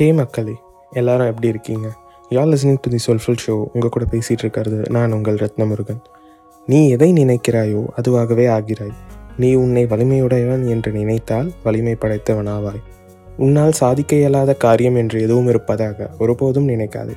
[0.00, 0.52] ஹே மக்களே
[0.90, 1.86] எல்லாரும் எப்படி இருக்கீங்க?
[2.28, 5.98] யார் listening to the soulful show உங்கள் கூட பேசிகிட்டு இருக்கிறது நான் உங்கள் ரத்னமுருகன்.
[6.68, 8.94] நீ எதை நினைக்கிறாயோ அதுவாகவே ஆகிறாய்.
[9.36, 12.80] நீ உன்னை வலிமையுடையவன் என்று நினைத்தால் வலிமை படைத்தவனாவாய்.
[13.36, 17.16] உன்னால் சாதிக்க இயலாத காரியம் என்று எதுவும் இருப்பதாக ஒருபோதும் நினைக்காது.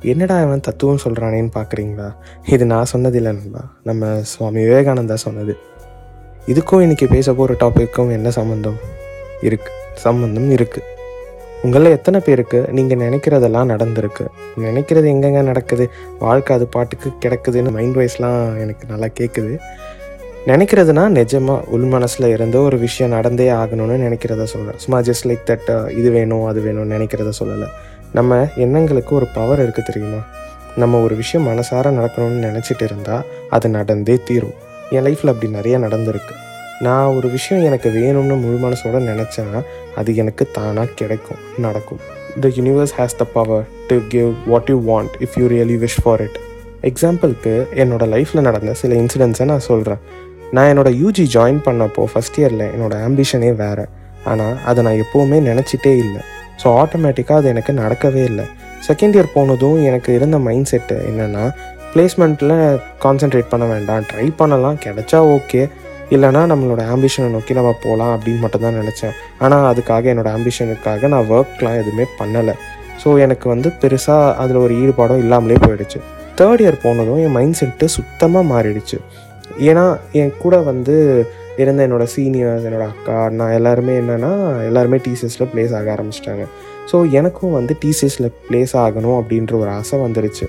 [0.00, 2.08] என்னடா அவன் தத்துவம் சொல்கிறானேன்னு பார்க்குறீங்களா?
[2.46, 3.64] இது நான் சொன்னதில்லை நண்பா.
[3.82, 5.56] நம்ம சுவாமி விவேகானந்தா சொன்னது.
[6.46, 8.80] இதுக்கும் இன்றைக்கி பேச போகிற டாப்பிக்கும் என்ன சம்மந்தம்
[9.40, 9.72] இருக்கு.
[10.06, 10.98] சம்மந்தம் இருக்குது
[11.64, 14.24] உங்களில் எத்தனை பேருக்கு நீங்கள் நினைக்கிறதெல்லாம் நடந்திருக்கு?
[14.66, 15.90] நினைக்கிறது எங்கெங்க நடக்குது?
[16.18, 19.52] வாழ்க்கை அது பாட்டுக்கு கிடக்குதுன்னு மைண்ட் வைஸ்லாம் எனக்கு நல்லா கேட்குது
[20.46, 25.70] நினைக்கிறதுனா நிஜமாக உள் மனசில் இருந்து ஒரு விஷயம் நடந்தே ஆகணும்னு நினைக்கிறத சொல்கிறேன் சும்மா ஜஸ்ட் லைக் தட்
[25.98, 27.68] இது வேணும் அது வேணும்னு நினைக்கிறத சொல்லலை.
[28.12, 30.20] நம்ம எண்ணங்களுக்கு ஒரு பவர் இருக்குது தெரியுமா?
[30.76, 34.56] நம்ம ஒரு விஷயம் மனசார நடக்கணும்னு நினச்சிட்டு இருந்தால் அது நடந்தே தீரும்.
[34.90, 36.36] என் லைஃப்பில் அப்படி நிறைய நடந்திருக்கு.
[36.86, 39.60] நான் ஒரு விஷயம் எனக்கு வேணும்னு முழு மனசோட நினச்சேன்னா
[40.00, 42.00] அது எனக்கு தானாக கிடைக்கும் நடக்கும்.
[42.42, 46.22] The universe has the power to give what you want if you really wish for
[46.26, 46.38] it
[46.90, 50.00] எக்ஸாம்பிளுக்கு என்னோட லைஃப்பில் நடந்த சில இன்சிடென்ட்ஸை நான் சொல்கிறேன்
[50.56, 53.84] நான் என்னோட யூஜி ஜாயின் பண்ணப்போ ஃபஸ்ட் இயரில் என்னோட ஆம்பிஷனே வேறு.
[54.30, 56.22] ஆனால் அதை நான் எப்போவுமே நினச்சிட்டே இல்லை.
[56.62, 58.46] ஸோ ஆட்டோமேட்டிக்காக அது எனக்கு நடக்கவே இல்லை.
[58.88, 61.44] செகண்ட் இயர் போனதும் எனக்கு இருந்த மைண்ட் செட்டு என்னென்னா
[61.92, 62.56] பிளேஸ்மெண்ட்டில்
[63.04, 65.62] கான்சென்ட்ரேட் பண்ண வேண்டாம் ட்ரை பண்ணலாம் கிடைச்சா ஓகே
[66.14, 69.14] இல்லைனா நம்மளோட ஆம்பிஷனை நோக்கி நம்ம போகலாம் அப்படின்னு மட்டும்தான் நினச்சேன்.
[69.44, 72.54] ஆனால் அதுக்காக என்னோடய ஆம்பிஷனுக்காக நான் ஒர்க்லாம் எதுவுமே பண்ணலை.
[73.02, 75.98] ஸோ எனக்கு வந்து பெருசாக அதில் ஒரு ஈடுபாடும் இல்லாமலே போயிடுச்சு.
[76.38, 78.98] தேர்ட் இயர் போனதும் என் மைண்ட் செட்டு சுத்தமாக மாறிடுச்சு.
[79.68, 79.84] ஏன்னா
[80.20, 80.96] என் கூட வந்து
[81.62, 84.32] இருந்த என்னோட சீனியர்ஸ் என்னோட அக்கா நான் எல்லாருமே என்னென்னா
[84.68, 86.44] எல்லாருமே டிசிஎஸில் ப்ளேஸ் ஆக ஆரம்பிச்சிட்டாங்க.
[86.90, 90.46] ஸோ எனக்கும் வந்து டிசிஎஸில் ப்ளேஸ் ஆகணும் அப்படின்ற ஒரு ஆசை வந்துடுச்சு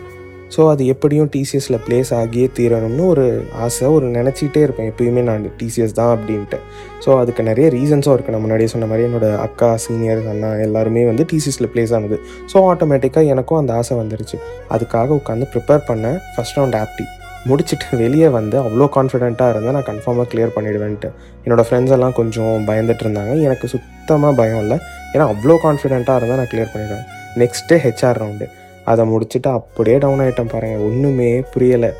[0.55, 3.25] ஸோ அது எப்படியும் டிசிஎஸில் ப்ளேஸ் ஆகியே தீரணும்னு ஒரு
[3.65, 4.89] ஆசை ஒரு நினச்சிக்கிட்டே இருப்பேன்.
[4.91, 6.57] எப்பயுமே நான் டிசிஎஸ் தான் அப்படின்ட்டு.
[7.03, 11.25] ஸோ அதுக்கு நிறைய ரீசன்ஸும் இருக்குது நான் முன்னாடியே சொன்ன மாதிரி என்னோட அக்கா சீனியர்ஸ் அண்ணா எல்லாருமே வந்து
[11.31, 12.19] டிசிஎஸில் ப்ளேஸ் ஆனது.
[12.53, 14.39] ஸோ ஆட்டோமேட்டிக்காக எனக்கும் அந்த ஆசை வந்துருச்சு.
[14.75, 16.19] அதுக்காக உட்காந்து ப்ரிப்பேர் பண்ணேன்.
[16.35, 17.07] ஃபஸ்ட் ரவுண்ட் ஆப்டி
[17.49, 21.09] முடிச்சுட்டு வெளியே வந்து அவ்வளோ கான்ஃபிடென்ட்டாக இருந்தால் நான் கன்ஃபார்மாக கிளியர் பண்ணிடுவேன்ட்டு.
[21.45, 23.33] என்னோடய ஃப்ரெண்ட்ஸ் எல்லாம் கொஞ்சம் பயந்துட்டு இருந்தாங்க.
[23.47, 24.77] எனக்கு சுத்தமாக பயம் இல்லை.
[25.13, 27.05] ஏன்னா அவ்வளோ கான்ஃபிடென்ட்டாக இருந்தால் நான் கிளியர் பண்ணிடுவேன்.
[27.43, 28.47] நெக்ஸ்ட்டு ஹெச்ஆர் ரவுண்டு
[28.91, 31.91] அதை முடிச்சுட்டு அப்படியே டவுன் ஆகிட்டேன் பாருங்கள் ஒன்றுமே புரியலை.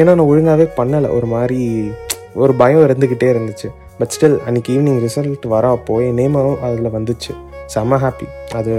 [0.00, 1.08] ஏன்னா நான் ஒழுங்காகவே பண்ணலை.
[1.16, 1.60] ஒரு மாதிரி
[2.42, 3.68] ஒரு பயம் இருந்துக்கிட்டே இருந்துச்சு.
[3.98, 7.32] பட் ஸ்டில் அன்றைக்கி ஈவினிங் ரிசல்ட் வர அப்போ என் நேமும் அதில் வந்துச்சு.
[7.74, 8.26] செம்ம ஹாப்பி
[8.58, 8.72] அது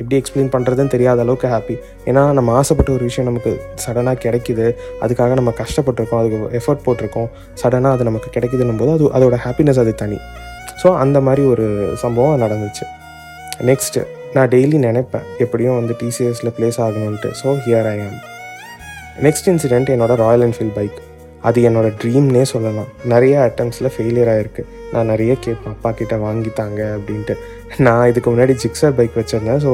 [0.00, 1.74] எப்படி எக்ஸ்பிளைன் பண்ணுறதுன்னு தெரியாத அளவுக்கு ஹாப்பி
[2.08, 3.52] ஏன்னா நம்ம ஆசைப்பட்ட ஒரு விஷயம் நமக்கு
[3.84, 4.66] சடனாக கிடைக்குது.
[5.04, 6.20] அதுக்காக நம்ம கஷ்டப்பட்டிருக்கோம்.
[6.22, 7.28] அதுக்கு எஃபர்ட் போட்டிருக்கோம்.
[7.62, 10.18] சடனாக அது நமக்கு கிடைக்குதுன்னும் போது அது அதோட ஹாப்பினஸ் அது தனி.
[10.82, 11.66] ஸோ அந்த மாதிரி ஒரு
[12.02, 12.86] சம்பவம் நடந்துச்சு.
[13.70, 14.02] நெக்ஸ்ட்டு
[14.36, 18.16] நான் டெய்லி நினைப்பேன் எப்படியும் வந்து டிசிஎஸில் place ஆகணுன்ட்டு so here I am
[19.26, 20.96] next incident என்னோடய ராயல் என்ஃபீல்ட் பைக்
[21.48, 22.88] அது என்னோடய ட்ரீம்னே சொல்லலாம்.
[23.12, 24.62] நிறைய அட்டம்ப்ஸில் ஃபெயிலியர் ஆகிருக்கு
[24.92, 27.34] நான் நிறைய கேட்பேன் அப்பா கிட்ட வாங்கித்தாங்க அப்படின்ட்டு.
[27.86, 29.60] நான் இதுக்கு முன்னாடி ஜிக்ஸர் பைக் வச்சுருந்தேன்.
[29.64, 29.70] ஸோ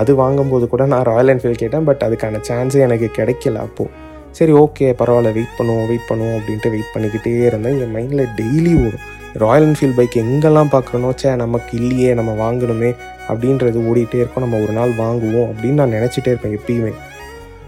[0.00, 1.86] அது வாங்கும்போது கூட நான் ராயல் என்ஃபீல்ட் கேட்டேன்.
[1.88, 3.90] பட் அதுக்கான சான்ஸே எனக்கு கிடைக்கல அப்போது
[4.38, 7.80] சரி ஓகே பரவாயில்ல வெயிட் பண்ணுவோம் வெயிட் பண்ணுவோம் அப்படின்ட்டு வெயிட் பண்ணிக்கிட்டே இருந்தேன்.
[7.86, 9.04] என் மைண்டில் டெய்லி ஓடும்.
[9.44, 12.90] ராயல் என்ஃபீல்ட் பைக் எங்கெல்லாம் பார்க்குறனோ சே நமக்கு இல்லையே நம்ம வாங்கணுமே
[13.28, 14.44] அப்படின்றது ஓடிட்டே இருக்கோம்.
[14.44, 16.92] நம்ம ஒரு நாள் வாங்குவோம் அப்படின்னு நான் நினச்சிட்டே இருப்பேன் எப்பயுமே.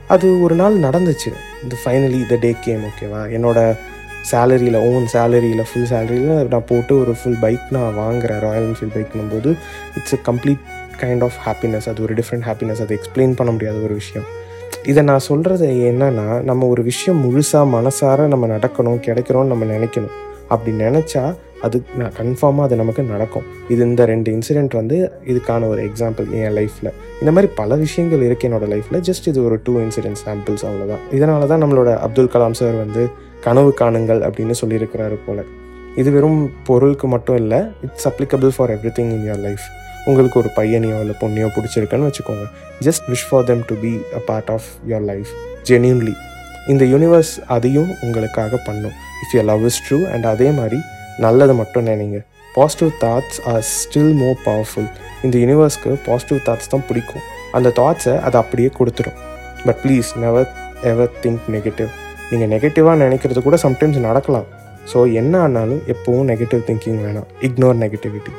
[0.08, 1.30] அது ஒரு நாள் நடந்துச்சு.
[1.62, 3.76] இந்த ஃபைனலி த டே கேம் ஓகேவா என்னோட
[4.30, 8.40] சேலரியில் ஓன் சேலரியில் ஃபுல் சேலரியில் நான் போட்டு ஒரு ஃபுல் பைக் நான் வாங்குறேன்.
[8.40, 9.54] ராயல் என்ஃபீல்ட் பைக்னும் போது
[9.96, 10.64] it's a complete
[11.00, 14.26] kind of happiness அது ஒரு டிஃப்ரெண்ட் ஹாப்பினஸ் அதை எக்ஸ்பிளைன் பண்ண முடியாத ஒரு விஷயம்.
[14.84, 20.14] இதை நான் சொல்கிறது என்னென்னா நம்ம ஒரு விஷயம் முழுசாக மனசார நம்ம நடக்கணும் கிடைக்கணும்னு நம்ம நினைக்கணும்.
[20.48, 21.34] அப்படி நினச்சா
[21.64, 23.44] அது நான் கன்ஃபார்மாக அது நமக்கு நடக்கும்.
[23.68, 24.96] இது இந்த ரெண்டு இன்சிடெண்ட் வந்து
[25.32, 26.90] இதுக்கான ஒரு எக்ஸாம்பிள் என் லைஃப்பில்
[27.20, 31.46] இந்த மாதிரி பல விஷயங்கள் இருக்குது என்னோடய லைஃப்பில் ஜஸ்ட் இது ஒரு டூ இன்சிடென்ட் சாம்பிள்ஸ் அவ்வளோதான் இதனால
[31.52, 33.04] தான் நம்மளோட அப்துல் கலாம் சார் வந்து
[33.46, 35.42] கனவு காணுங்கள் அப்படின்னு சொல்லியிருக்கிறாரு போல்.
[35.96, 39.66] இது வெறும் பொருளுக்கு மட்டும் இல்லை it's applicable for everything in your life
[40.08, 42.44] உங்களுக்கு ஒரு பையனையோ இல்லை பொண்ணையோ பிடிச்சிருக்குன்னு வச்சுக்கோங்க.
[42.86, 45.30] Just wish for them to be a part of your life
[45.70, 46.14] genuinely
[46.72, 48.94] இந்த யூனிவர்ஸ் அதையும் உங்களுக்காக பண்ணும்.
[49.22, 50.80] If you love is true and அதே மாதிரி
[51.24, 52.18] நல்லது மட்டும் நினைங்க.
[52.56, 54.88] Positive thoughts are still more powerful
[55.24, 57.24] இந்த யூனிவர்ஸ்க்கு பாசிட்டிவ் தாட்ஸ் தான் பிடிக்கும்.
[57.56, 59.16] அந்த தாட்ஸை அதை அப்படியே கொடுத்துரும்
[59.66, 60.48] but please never
[60.90, 61.90] ever think negative
[62.30, 64.46] நீங்கள் நெகட்டிவாக நினைக்கிறது கூட சம்டைம்ஸ் நடக்கலாம்.
[64.90, 67.28] ஸோ என்ன ஆனாலும் எப்போவும் நெகட்டிவ் திங்கிங் வேணாம்.
[67.46, 68.32] இக்னோர் நெகட்டிவிட்டி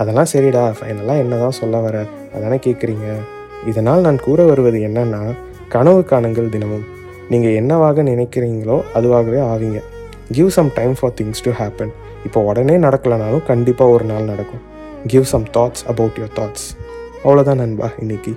[0.00, 1.96] அதெல்லாம் சரிடா ஃபைனலாக என்ன தான் சொல்ல வர
[2.36, 3.08] அதானே கேட்குறீங்க
[3.70, 5.20] இதனால் நான் கூற வருவது என்னன்னா
[5.74, 6.86] கனவு காணுங்கள் தினமும்.
[7.32, 9.78] நீங்கள் என்னவாக நினைக்கிறீங்களோ அதுவாகவே ஆவீங்க.
[10.36, 11.92] Give some time for things to happen
[12.24, 14.62] இப்போ உடனே நடக்கலனாலும் கண்டிப்பாக ஒரு நாள் நடக்கும்.
[15.06, 16.66] Give some thoughts about your thoughts
[17.24, 18.32] அவ்வளோதான் நண்பா இன்னைக்கு.